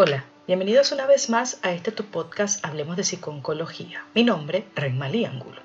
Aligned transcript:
Hola, 0.00 0.26
bienvenidos 0.46 0.92
una 0.92 1.06
vez 1.06 1.28
más 1.28 1.58
a 1.62 1.72
este 1.72 1.90
tu 1.90 2.04
podcast 2.04 2.64
Hablemos 2.64 2.96
de 2.96 3.02
Psiconcología. 3.02 4.04
Mi 4.14 4.22
nombre, 4.22 4.64
Renmalí 4.76 5.24
Angulo. 5.24 5.60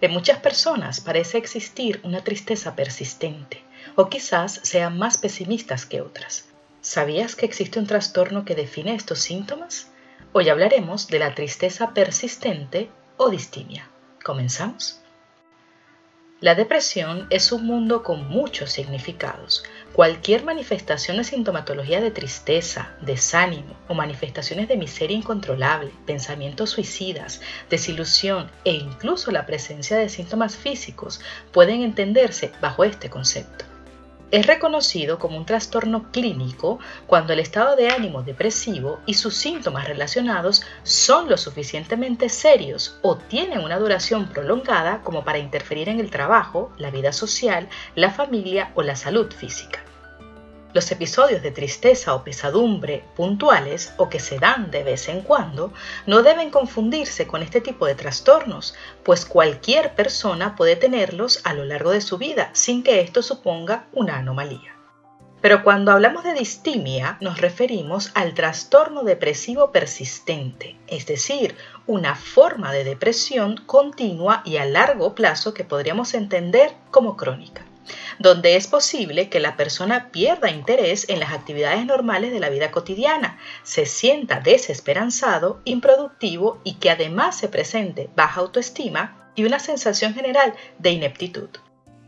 En 0.00 0.10
muchas 0.10 0.40
personas 0.40 1.00
parece 1.00 1.38
existir 1.38 2.00
una 2.02 2.24
tristeza 2.24 2.74
persistente, 2.74 3.62
o 3.94 4.08
quizás 4.08 4.58
sean 4.64 4.98
más 4.98 5.18
pesimistas 5.18 5.86
que 5.86 6.00
otras. 6.00 6.48
¿Sabías 6.80 7.36
que 7.36 7.46
existe 7.46 7.78
un 7.78 7.86
trastorno 7.86 8.44
que 8.44 8.56
define 8.56 8.96
estos 8.96 9.20
síntomas? 9.20 9.92
Hoy 10.32 10.48
hablaremos 10.48 11.06
de 11.06 11.20
la 11.20 11.36
tristeza 11.36 11.94
persistente 11.94 12.90
o 13.18 13.30
distimia. 13.30 13.88
¿Comenzamos? 14.24 15.00
La 16.40 16.56
depresión 16.56 17.28
es 17.30 17.52
un 17.52 17.66
mundo 17.66 18.02
con 18.02 18.26
muchos 18.26 18.72
significados. 18.72 19.62
Cualquier 19.92 20.44
manifestación 20.44 21.16
de 21.16 21.24
sintomatología 21.24 22.00
de 22.00 22.12
tristeza, 22.12 22.94
desánimo 23.00 23.74
o 23.88 23.94
manifestaciones 23.94 24.68
de 24.68 24.76
miseria 24.76 25.16
incontrolable, 25.16 25.92
pensamientos 26.06 26.70
suicidas, 26.70 27.40
desilusión 27.68 28.48
e 28.64 28.70
incluso 28.72 29.32
la 29.32 29.46
presencia 29.46 29.96
de 29.96 30.08
síntomas 30.08 30.56
físicos 30.56 31.20
pueden 31.50 31.82
entenderse 31.82 32.52
bajo 32.60 32.84
este 32.84 33.10
concepto. 33.10 33.64
Es 34.30 34.46
reconocido 34.46 35.18
como 35.18 35.36
un 35.36 35.44
trastorno 35.44 36.12
clínico 36.12 36.78
cuando 37.08 37.32
el 37.32 37.40
estado 37.40 37.74
de 37.74 37.88
ánimo 37.88 38.22
depresivo 38.22 39.00
y 39.06 39.14
sus 39.14 39.34
síntomas 39.34 39.88
relacionados 39.88 40.62
son 40.84 41.28
lo 41.28 41.36
suficientemente 41.36 42.28
serios 42.28 42.96
o 43.02 43.16
tienen 43.16 43.58
una 43.58 43.80
duración 43.80 44.28
prolongada 44.28 45.02
como 45.02 45.24
para 45.24 45.40
interferir 45.40 45.88
en 45.88 45.98
el 45.98 46.10
trabajo, 46.10 46.70
la 46.78 46.92
vida 46.92 47.12
social, 47.12 47.68
la 47.96 48.12
familia 48.12 48.70
o 48.76 48.82
la 48.82 48.94
salud 48.94 49.32
física. 49.32 49.80
Los 50.72 50.92
episodios 50.92 51.42
de 51.42 51.50
tristeza 51.50 52.14
o 52.14 52.22
pesadumbre 52.22 53.02
puntuales 53.16 53.92
o 53.96 54.08
que 54.08 54.20
se 54.20 54.38
dan 54.38 54.70
de 54.70 54.84
vez 54.84 55.08
en 55.08 55.22
cuando 55.22 55.72
no 56.06 56.22
deben 56.22 56.50
confundirse 56.50 57.26
con 57.26 57.42
este 57.42 57.60
tipo 57.60 57.86
de 57.86 57.96
trastornos, 57.96 58.74
pues 59.02 59.24
cualquier 59.24 59.96
persona 59.96 60.54
puede 60.54 60.76
tenerlos 60.76 61.40
a 61.42 61.54
lo 61.54 61.64
largo 61.64 61.90
de 61.90 62.00
su 62.00 62.18
vida 62.18 62.50
sin 62.52 62.84
que 62.84 63.00
esto 63.00 63.20
suponga 63.20 63.86
una 63.92 64.18
anomalía. 64.18 64.76
Pero 65.40 65.64
cuando 65.64 65.90
hablamos 65.90 66.22
de 66.22 66.34
distimia 66.34 67.16
nos 67.20 67.40
referimos 67.40 68.12
al 68.14 68.34
trastorno 68.34 69.02
depresivo 69.02 69.72
persistente, 69.72 70.76
es 70.86 71.04
decir, 71.04 71.56
una 71.88 72.14
forma 72.14 72.72
de 72.72 72.84
depresión 72.84 73.56
continua 73.66 74.42
y 74.44 74.58
a 74.58 74.66
largo 74.66 75.16
plazo 75.16 75.52
que 75.52 75.64
podríamos 75.64 76.14
entender 76.14 76.76
como 76.92 77.16
crónica 77.16 77.64
donde 78.18 78.56
es 78.56 78.66
posible 78.66 79.28
que 79.28 79.40
la 79.40 79.56
persona 79.56 80.10
pierda 80.10 80.50
interés 80.50 81.08
en 81.08 81.20
las 81.20 81.32
actividades 81.32 81.86
normales 81.86 82.32
de 82.32 82.40
la 82.40 82.50
vida 82.50 82.70
cotidiana, 82.70 83.38
se 83.62 83.86
sienta 83.86 84.40
desesperanzado, 84.40 85.60
improductivo 85.64 86.60
y 86.64 86.74
que 86.74 86.90
además 86.90 87.38
se 87.38 87.48
presente 87.48 88.10
baja 88.16 88.40
autoestima 88.40 89.30
y 89.34 89.44
una 89.44 89.58
sensación 89.58 90.14
general 90.14 90.54
de 90.78 90.90
ineptitud. 90.90 91.48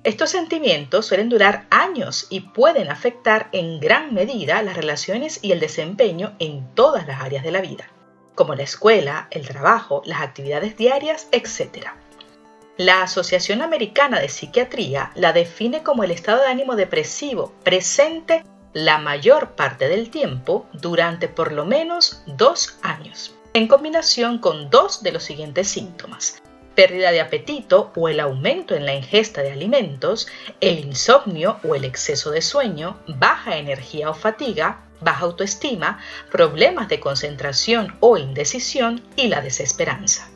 Estos 0.05 0.31
sentimientos 0.31 1.07
suelen 1.07 1.29
durar 1.29 1.67
años 1.71 2.27
y 2.29 2.41
pueden 2.41 2.91
afectar 2.91 3.49
en 3.53 3.79
gran 3.79 4.13
medida 4.13 4.61
las 4.63 4.77
relaciones 4.77 5.39
y 5.43 5.53
el 5.53 5.61
desempeño 5.61 6.35
en 6.41 6.75
todas 6.75 7.07
las 7.07 7.21
áreas 7.23 7.45
de 7.45 7.53
la 7.53 7.61
vida, 7.61 7.89
como 8.35 8.57
la 8.57 8.65
escuela, 8.65 9.29
el 9.31 9.47
trabajo, 9.47 10.03
las 10.05 10.21
actividades 10.21 10.77
diarias, 10.77 11.29
etc. 11.31 11.91
La 12.79 13.03
Asociación 13.03 13.61
Americana 13.61 14.19
de 14.19 14.31
Psiquiatría 14.31 15.13
la 15.15 15.35
define 15.35 15.83
como 15.83 16.05
el 16.05 16.11
estado 16.11 16.41
de 16.41 16.49
ánimo 16.49 16.75
depresivo 16.75 17.53
presente 17.63 18.47
la 18.73 18.97
mayor 18.97 19.51
parte 19.51 19.89
del 19.89 20.09
tiempo 20.09 20.67
durante 20.73 21.29
por 21.29 21.53
lo 21.53 21.67
menos 21.67 22.23
dos 22.27 22.79
años, 22.81 23.35
en 23.53 23.69
combinación 23.69 24.39
con 24.39 24.71
dos 24.71 25.03
de 25.03 25.13
los 25.13 25.23
siguientes 25.23 25.69
síntomas. 25.69 26.43
Pérdida 26.75 27.13
de 27.13 27.21
apetito 27.21 27.93
o 27.95 28.09
el 28.09 28.19
aumento 28.21 28.75
en 28.75 28.87
la 28.87 28.95
ingesta 28.95 29.43
de 29.43 29.53
alimentos, 29.53 30.27
el 30.63 30.79
insomnio 30.79 31.59
o 31.65 31.75
el 31.75 31.85
exceso 31.85 32.31
de 32.31 32.41
sueño, 32.41 32.97
baja 33.07 33.59
energía 33.59 34.09
o 34.09 34.15
fatiga, 34.15 34.87
baja 35.03 35.27
autoestima, 35.27 36.01
problemas 36.31 36.89
de 36.89 37.01
concentración 37.01 37.95
o 38.01 38.17
indecisión 38.17 39.03
y 39.15 39.29
la 39.29 39.43
desesperanza. 39.43 40.32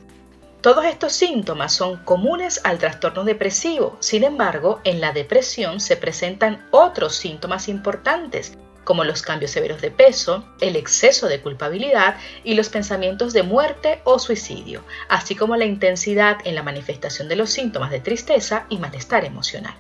Todos 0.67 0.85
estos 0.87 1.13
síntomas 1.13 1.73
son 1.73 1.99
comunes 1.99 2.61
al 2.65 2.81
trastorno 2.81 3.23
depresivo, 3.23 3.97
sin 4.01 4.25
embargo, 4.25 4.81
en 4.83 5.01
la 5.01 5.13
depresión 5.13 5.79
se 5.79 5.97
presentan 5.97 6.67
otros 6.73 7.15
síntomas 7.15 7.69
importantes, 7.69 8.59
como 8.83 9.05
los 9.05 9.23
cambios 9.23 9.53
severos 9.53 9.81
de 9.81 9.93
peso, 9.93 10.45
el 10.61 10.75
exceso 10.75 11.29
de 11.29 11.41
culpabilidad 11.41 12.17
y 12.43 12.55
los 12.55 12.69
pensamientos 12.69 13.33
de 13.33 13.45
muerte 13.45 14.01
o 14.03 14.19
suicidio, 14.19 14.83
así 15.09 15.37
como 15.37 15.55
la 15.55 15.67
intensidad 15.67 16.39
en 16.43 16.57
la 16.57 16.65
manifestación 16.65 17.29
de 17.29 17.37
los 17.37 17.51
síntomas 17.51 17.93
de 17.93 18.01
tristeza 18.01 18.67
y 18.69 18.79
malestar 18.79 19.25
emocional. 19.25 19.77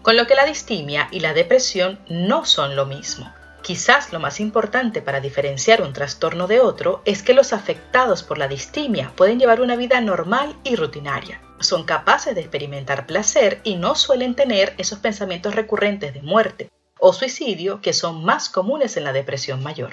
Con 0.00 0.16
lo 0.16 0.26
que 0.26 0.34
la 0.34 0.46
distimia 0.46 1.08
y 1.10 1.20
la 1.20 1.34
depresión 1.34 1.98
no 2.08 2.46
son 2.46 2.74
lo 2.74 2.86
mismo. 2.86 3.30
Quizás 3.62 4.12
lo 4.12 4.18
más 4.18 4.40
importante 4.40 5.02
para 5.02 5.20
diferenciar 5.20 5.82
un 5.82 5.92
trastorno 5.92 6.48
de 6.48 6.58
otro 6.58 7.00
es 7.04 7.22
que 7.22 7.32
los 7.32 7.52
afectados 7.52 8.24
por 8.24 8.36
la 8.36 8.48
distimia 8.48 9.12
pueden 9.14 9.38
llevar 9.38 9.60
una 9.60 9.76
vida 9.76 10.00
normal 10.00 10.56
y 10.64 10.74
rutinaria. 10.74 11.40
Son 11.60 11.84
capaces 11.84 12.34
de 12.34 12.40
experimentar 12.40 13.06
placer 13.06 13.60
y 13.62 13.76
no 13.76 13.94
suelen 13.94 14.34
tener 14.34 14.74
esos 14.78 14.98
pensamientos 14.98 15.54
recurrentes 15.54 16.12
de 16.12 16.22
muerte 16.22 16.70
o 16.98 17.12
suicidio 17.12 17.80
que 17.80 17.92
son 17.92 18.24
más 18.24 18.48
comunes 18.48 18.96
en 18.96 19.04
la 19.04 19.12
depresión 19.12 19.62
mayor. 19.62 19.92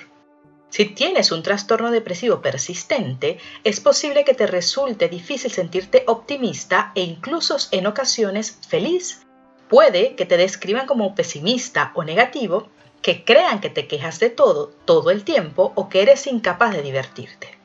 Si 0.69 0.85
tienes 0.85 1.31
un 1.31 1.43
trastorno 1.43 1.91
depresivo 1.91 2.41
persistente, 2.41 3.37
es 3.63 3.79
posible 3.79 4.23
que 4.23 4.33
te 4.33 4.47
resulte 4.47 5.09
difícil 5.09 5.51
sentirte 5.51 6.03
optimista 6.07 6.91
e 6.95 7.01
incluso 7.01 7.57
en 7.71 7.85
ocasiones 7.85 8.57
feliz. 8.67 9.25
Puede 9.67 10.15
que 10.15 10.25
te 10.25 10.37
describan 10.37 10.87
como 10.87 11.13
pesimista 11.13 11.91
o 11.93 12.03
negativo 12.03 12.69
que 13.01 13.23
crean 13.23 13.61
que 13.61 13.69
te 13.69 13.87
quejas 13.87 14.19
de 14.19 14.29
todo 14.29 14.71
todo 14.85 15.11
el 15.11 15.23
tiempo 15.23 15.71
o 15.75 15.89
que 15.89 16.01
eres 16.01 16.27
incapaz 16.27 16.73
de 16.73 16.81
divertirte. 16.81 17.57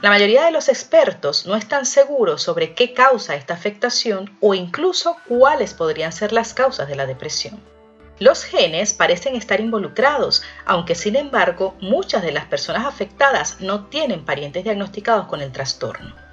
La 0.00 0.10
mayoría 0.10 0.44
de 0.44 0.52
los 0.52 0.68
expertos 0.68 1.44
no 1.46 1.56
están 1.56 1.84
seguros 1.84 2.42
sobre 2.42 2.74
qué 2.74 2.94
causa 2.94 3.34
esta 3.34 3.54
afectación 3.54 4.36
o 4.40 4.54
incluso 4.54 5.16
cuáles 5.26 5.74
podrían 5.74 6.12
ser 6.12 6.32
las 6.32 6.54
causas 6.54 6.86
de 6.86 6.94
la 6.94 7.04
depresión. 7.04 7.60
Los 8.20 8.44
genes 8.44 8.94
parecen 8.94 9.34
estar 9.34 9.60
involucrados, 9.60 10.42
aunque 10.64 10.94
sin 10.94 11.16
embargo 11.16 11.74
muchas 11.80 12.22
de 12.22 12.32
las 12.32 12.46
personas 12.46 12.86
afectadas 12.86 13.60
no 13.60 13.86
tienen 13.86 14.24
parientes 14.24 14.64
diagnosticados 14.64 15.26
con 15.26 15.40
el 15.40 15.50
trastorno. 15.50 16.27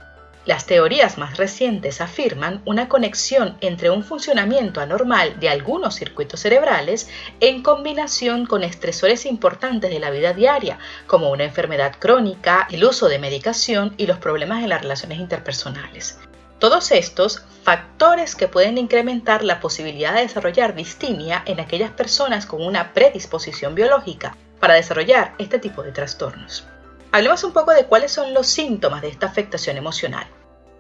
Las 0.46 0.68
teorías 0.68 1.18
más 1.18 1.38
recientes 1.38 2.02
afirman 2.02 2.62
una 2.66 2.88
conexión 2.88 3.58
entre 3.62 3.90
un 3.90 4.04
funcionamiento 4.04 4.80
anormal 4.80 5.40
de 5.40 5.50
algunos 5.50 5.96
circuitos 5.96 6.42
cerebrales 6.42 7.10
en 7.40 7.64
combinación 7.64 8.46
con 8.46 8.64
estresores 8.64 9.26
importantes 9.26 9.90
de 9.90 10.00
la 10.00 10.12
vida 10.12 10.34
diaria, 10.34 10.78
como 11.08 11.32
una 11.32 11.46
enfermedad 11.46 11.96
crónica, 11.98 12.68
el 12.70 12.86
uso 12.86 13.10
de 13.10 13.18
medicación 13.18 13.96
y 13.98 14.06
los 14.06 14.20
problemas 14.20 14.62
en 14.62 14.70
las 14.70 14.82
relaciones 14.82 15.18
interpersonales. 15.18 16.20
Todos 16.60 16.92
estos 16.92 17.44
factores 17.64 18.36
que 18.36 18.48
pueden 18.48 18.78
incrementar 18.78 19.44
la 19.44 19.60
posibilidad 19.60 20.14
de 20.14 20.22
desarrollar 20.22 20.76
distimia 20.76 21.42
en 21.48 21.60
aquellas 21.60 21.90
personas 21.90 22.46
con 22.46 22.64
una 22.64 22.94
predisposición 22.94 23.74
biológica 23.74 24.38
para 24.60 24.76
desarrollar 24.76 25.34
este 25.40 25.58
tipo 25.58 25.82
de 25.82 25.92
trastornos. 25.92 26.68
Hablemos 27.16 27.46
un 27.46 27.54
poco 27.54 27.72
de 27.72 27.86
cuáles 27.86 28.12
son 28.12 28.34
los 28.34 28.46
síntomas 28.46 29.02
de 29.02 29.08
esta 29.08 29.28
afectación 29.28 29.78
emocional. 29.78 30.28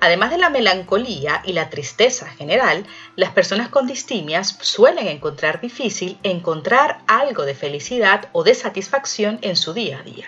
Además 0.02 0.32
de 0.32 0.38
la 0.38 0.50
melancolía 0.50 1.42
y 1.46 1.54
la 1.54 1.70
tristeza 1.70 2.28
general, 2.28 2.86
las 3.16 3.32
personas 3.32 3.70
con 3.70 3.88
distimias 3.88 4.58
suelen 4.60 5.08
encontrar 5.08 5.62
difícil 5.62 6.20
encontrar 6.24 6.98
algo 7.08 7.46
de 7.46 7.56
felicidad 7.56 8.28
o 8.34 8.44
de 8.44 8.54
satisfacción 8.54 9.40
en 9.44 9.56
su 9.56 9.72
día 9.72 10.00
a 10.00 10.04
día. 10.04 10.26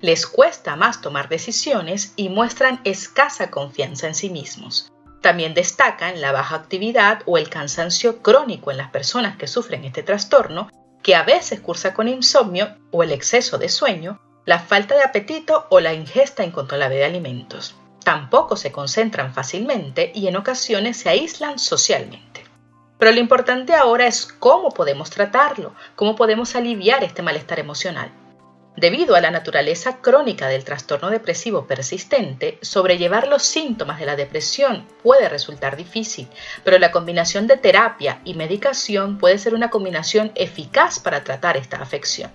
Les 0.00 0.26
cuesta 0.26 0.74
más 0.74 1.00
tomar 1.00 1.28
decisiones 1.28 2.14
y 2.16 2.30
muestran 2.30 2.80
escasa 2.82 3.52
confianza 3.52 4.08
en 4.08 4.16
sí 4.16 4.30
mismos. 4.30 4.92
También 5.22 5.54
destacan 5.54 6.20
la 6.20 6.32
baja 6.32 6.56
actividad 6.56 7.22
o 7.26 7.38
el 7.38 7.48
cansancio 7.48 8.22
crónico 8.22 8.72
en 8.72 8.78
las 8.78 8.90
personas 8.90 9.36
que 9.36 9.46
sufren 9.46 9.84
este 9.84 10.02
trastorno, 10.02 10.68
que 11.04 11.14
a 11.14 11.22
veces 11.22 11.60
cursa 11.60 11.94
con 11.94 12.08
insomnio 12.08 12.76
o 12.90 13.04
el 13.04 13.12
exceso 13.12 13.56
de 13.56 13.68
sueño, 13.68 14.20
la 14.44 14.58
falta 14.58 14.94
de 14.94 15.02
apetito 15.02 15.66
o 15.70 15.80
la 15.80 15.94
ingesta 15.94 16.44
incontrolable 16.44 16.96
de 16.96 17.04
alimentos. 17.04 17.74
Tampoco 18.04 18.56
se 18.56 18.72
concentran 18.72 19.32
fácilmente 19.32 20.12
y 20.14 20.28
en 20.28 20.36
ocasiones 20.36 20.98
se 20.98 21.08
aíslan 21.08 21.58
socialmente. 21.58 22.44
Pero 22.98 23.12
lo 23.12 23.20
importante 23.20 23.74
ahora 23.74 24.06
es 24.06 24.26
cómo 24.26 24.70
podemos 24.70 25.10
tratarlo, 25.10 25.74
cómo 25.96 26.14
podemos 26.14 26.54
aliviar 26.54 27.02
este 27.02 27.22
malestar 27.22 27.58
emocional. 27.58 28.10
Debido 28.76 29.14
a 29.14 29.20
la 29.20 29.30
naturaleza 29.30 30.00
crónica 30.00 30.48
del 30.48 30.64
trastorno 30.64 31.08
depresivo 31.08 31.66
persistente, 31.66 32.58
sobrellevar 32.60 33.28
los 33.28 33.44
síntomas 33.44 34.00
de 34.00 34.06
la 34.06 34.16
depresión 34.16 34.86
puede 35.02 35.28
resultar 35.28 35.76
difícil, 35.76 36.28
pero 36.64 36.78
la 36.78 36.90
combinación 36.90 37.46
de 37.46 37.56
terapia 37.56 38.20
y 38.24 38.34
medicación 38.34 39.18
puede 39.18 39.38
ser 39.38 39.54
una 39.54 39.70
combinación 39.70 40.32
eficaz 40.34 40.98
para 40.98 41.22
tratar 41.22 41.56
esta 41.56 41.76
afección. 41.76 42.32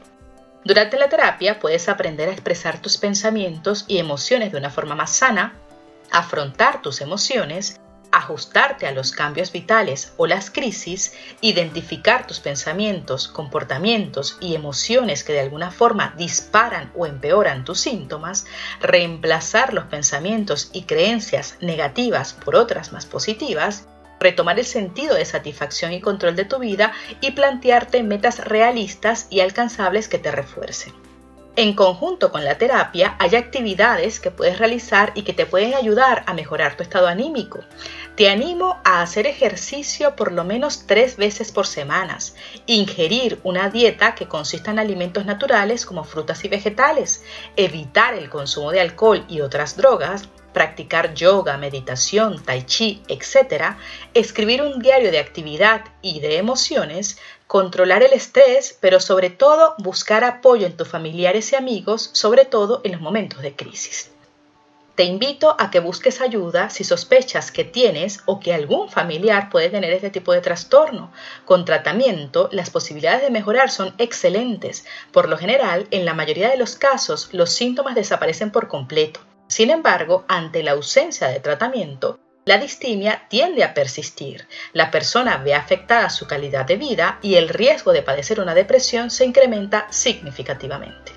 Durante 0.64 1.00
la 1.00 1.10
terapia 1.10 1.60
puedes 1.60 1.88
aprender 1.88 2.30
a 2.30 2.34
expresar 2.34 2.82
tus 2.82 2.98
pensamientos 2.98 3.86
y 3.88 3.98
emociones 3.98 4.52
de 4.52 4.58
una 4.58 4.70
forma 4.70 4.96
más 4.96 5.12
sana, 5.12 5.54
afrontar 6.12 6.82
tus 6.82 7.02
emociones, 7.02 7.80
ajustarte 8.12 8.88
a 8.88 8.92
los 8.92 9.12
cambios 9.12 9.52
vitales 9.52 10.14
o 10.18 10.28
las 10.28 10.50
crisis, 10.50 11.14
identificar 11.42 12.28
tus 12.28 12.40
pensamientos, 12.40 13.28
comportamientos 13.28 14.38
y 14.42 14.56
emociones 14.56 15.24
que 15.24 15.34
de 15.34 15.42
alguna 15.42 15.72
forma 15.72 16.14
disparan 16.18 16.92
o 16.96 17.06
empeoran 17.06 17.64
tus 17.64 17.80
síntomas, 17.80 18.46
reemplazar 18.82 19.74
los 19.74 19.86
pensamientos 19.86 20.70
y 20.74 20.84
creencias 20.84 21.58
negativas 21.62 22.34
por 22.34 22.56
otras 22.56 22.92
más 22.92 23.06
positivas, 23.06 23.88
retomar 24.20 24.60
el 24.60 24.66
sentido 24.66 25.16
de 25.16 25.26
satisfacción 25.26 25.94
y 25.94 26.02
control 26.02 26.36
de 26.36 26.46
tu 26.46 26.60
vida 26.60 26.94
y 27.22 27.32
plantearte 27.32 28.04
metas 28.04 28.46
realistas 28.46 29.28
y 29.30 29.40
alcanzables 29.40 30.08
que 30.08 30.20
te 30.20 30.32
refuercen. 30.32 30.94
En 31.56 31.74
conjunto 31.74 32.32
con 32.32 32.46
la 32.46 32.58
terapia 32.58 33.18
hay 33.20 33.36
actividades 33.36 34.22
que 34.22 34.32
puedes 34.32 34.60
realizar 34.60 35.12
y 35.14 35.24
que 35.24 35.34
te 35.34 35.46
pueden 35.46 35.74
ayudar 35.74 36.24
a 36.26 36.34
mejorar 36.34 36.78
tu 36.78 36.84
estado 36.84 37.08
anímico. 37.08 37.60
Te 38.16 38.30
animo 38.30 38.80
a 38.86 39.02
hacer 39.02 39.28
ejercicio 39.28 40.16
por 40.16 40.32
lo 40.32 40.46
menos 40.46 40.86
tres 40.88 41.18
veces 41.18 41.52
por 41.52 41.68
semana, 41.68 42.18
ingerir 42.66 43.42
una 43.44 43.70
dieta 43.70 44.16
que 44.16 44.30
consista 44.30 44.72
en 44.72 44.80
alimentos 44.80 45.26
naturales 45.26 45.86
como 45.86 46.06
frutas 46.06 46.46
y 46.46 46.48
vegetales, 46.48 47.26
evitar 47.58 48.14
el 48.14 48.30
consumo 48.30 48.72
de 48.72 48.80
alcohol 48.80 49.26
y 49.28 49.42
otras 49.42 49.76
drogas, 49.76 50.30
practicar 50.54 51.14
yoga, 51.14 51.58
meditación, 51.58 52.44
tai 52.44 52.64
chi, 52.64 53.02
etc., 53.08 53.76
escribir 54.14 54.62
un 54.62 54.80
diario 54.80 55.12
de 55.12 55.20
actividad 55.20 55.86
y 56.02 56.20
de 56.20 56.38
emociones, 56.38 57.18
controlar 57.48 58.04
el 58.04 58.14
estrés, 58.14 58.78
pero 58.80 59.00
sobre 59.00 59.30
todo 59.30 59.76
buscar 59.80 60.24
apoyo 60.24 60.66
en 60.68 60.78
tus 60.78 60.88
familiares 60.88 61.52
y 61.52 61.56
amigos, 61.56 62.10
sobre 62.14 62.46
todo 62.46 62.82
en 62.84 62.94
los 62.94 63.02
momentos 63.02 63.42
de 63.42 63.56
crisis. 63.56 64.12
Te 65.00 65.06
invito 65.06 65.56
a 65.58 65.72
que 65.72 65.80
busques 65.80 66.20
ayuda 66.20 66.70
si 66.70 66.84
sospechas 66.84 67.54
que 67.54 67.64
tienes 67.64 68.20
o 68.26 68.42
que 68.42 68.54
algún 68.54 68.90
familiar 68.90 69.50
puede 69.50 69.70
tener 69.70 69.94
este 69.94 70.10
tipo 70.10 70.34
de 70.34 70.42
trastorno. 70.42 71.10
Con 71.46 71.64
tratamiento, 71.64 72.50
las 72.52 72.70
posibilidades 72.70 73.22
de 73.22 73.30
mejorar 73.30 73.72
son 73.72 73.96
excelentes. 73.98 74.86
Por 75.14 75.30
lo 75.30 75.38
general, 75.38 75.88
en 75.92 76.04
la 76.04 76.14
mayoría 76.14 76.50
de 76.50 76.58
los 76.58 76.76
casos, 76.76 77.30
los 77.32 77.50
síntomas 77.50 77.96
desaparecen 77.96 78.52
por 78.52 78.68
completo. 78.68 79.22
Sin 79.50 79.70
embargo, 79.72 80.24
ante 80.28 80.62
la 80.62 80.72
ausencia 80.72 81.28
de 81.28 81.40
tratamiento, 81.40 82.20
la 82.46 82.60
distimia 82.60 83.24
tiende 83.30 83.64
a 83.64 83.74
persistir. 83.74 84.48
La 84.74 84.92
persona 84.92 85.38
ve 85.38 85.56
afectada 85.56 86.12
su 86.12 86.28
calidad 86.28 86.66
de 86.66 86.78
vida 86.78 87.18
y 87.24 87.34
el 87.34 87.50
riesgo 87.50 87.92
de 87.92 88.04
padecer 88.04 88.40
una 88.40 88.54
depresión 88.54 89.10
se 89.10 89.26
incrementa 89.26 89.88
significativamente. 89.90 91.14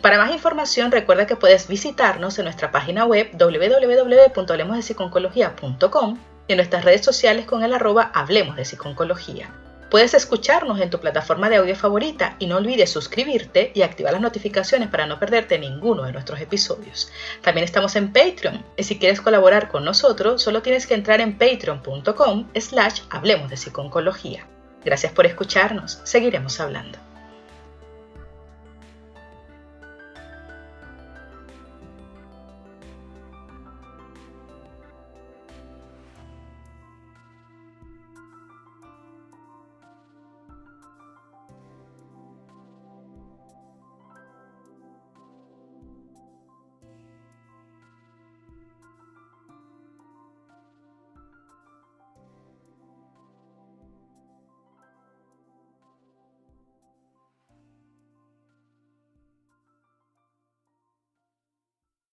Para 0.00 0.16
más 0.16 0.32
información 0.32 0.90
recuerda 0.90 1.26
que 1.26 1.36
puedes 1.36 1.68
visitarnos 1.68 2.38
en 2.38 2.46
nuestra 2.46 2.70
página 2.70 3.04
web 3.04 3.28
www.hablemosdepsiconcología.com 3.36 6.18
y 6.48 6.52
en 6.52 6.56
nuestras 6.56 6.82
redes 6.82 7.04
sociales 7.04 7.44
con 7.44 7.62
el 7.62 7.74
arroba 7.74 8.10
Hablemos 8.14 8.56
de 8.56 8.64
Psiconcología. 8.64 9.50
Puedes 9.90 10.14
escucharnos 10.14 10.80
en 10.80 10.90
tu 10.90 10.98
plataforma 10.98 11.48
de 11.48 11.56
audio 11.56 11.76
favorita 11.76 12.36
y 12.38 12.46
no 12.46 12.56
olvides 12.56 12.90
suscribirte 12.90 13.70
y 13.74 13.82
activar 13.82 14.12
las 14.12 14.22
notificaciones 14.22 14.88
para 14.88 15.06
no 15.06 15.20
perderte 15.20 15.58
ninguno 15.58 16.02
de 16.02 16.12
nuestros 16.12 16.40
episodios. 16.40 17.10
También 17.42 17.64
estamos 17.64 17.94
en 17.94 18.12
Patreon 18.12 18.64
y 18.76 18.82
si 18.82 18.98
quieres 18.98 19.20
colaborar 19.20 19.68
con 19.68 19.84
nosotros 19.84 20.42
solo 20.42 20.62
tienes 20.62 20.86
que 20.86 20.94
entrar 20.94 21.20
en 21.20 21.38
patreon.com 21.38 22.48
slash 22.56 23.02
hablemos 23.10 23.48
de 23.48 23.56
psiconcología. 23.56 24.46
Gracias 24.84 25.12
por 25.12 25.26
escucharnos, 25.26 26.00
seguiremos 26.04 26.58
hablando. 26.60 27.05